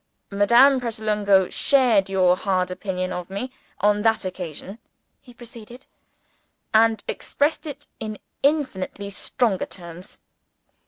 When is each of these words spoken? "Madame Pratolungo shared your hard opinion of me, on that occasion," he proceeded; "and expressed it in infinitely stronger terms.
"Madame 0.31 0.79
Pratolungo 0.81 1.47
shared 1.51 2.09
your 2.09 2.35
hard 2.35 2.71
opinion 2.71 3.13
of 3.13 3.29
me, 3.29 3.51
on 3.81 4.01
that 4.01 4.25
occasion," 4.25 4.79
he 5.21 5.31
proceeded; 5.31 5.85
"and 6.73 7.03
expressed 7.07 7.67
it 7.67 7.85
in 7.99 8.17
infinitely 8.41 9.11
stronger 9.11 9.67
terms. 9.67 10.17